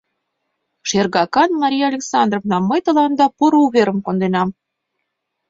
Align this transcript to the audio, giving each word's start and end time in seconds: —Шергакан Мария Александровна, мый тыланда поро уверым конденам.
—Шергакан 0.89 1.49
Мария 1.61 1.85
Александровна, 1.91 2.57
мый 2.69 2.79
тыланда 2.85 3.25
поро 3.37 3.59
уверым 3.67 3.99
конденам. 4.05 4.49